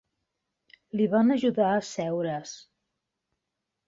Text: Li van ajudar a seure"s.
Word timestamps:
Li 1.01 1.05
van 1.11 1.33
ajudar 1.35 1.67
a 1.73 1.83
seure"s. 1.89 2.55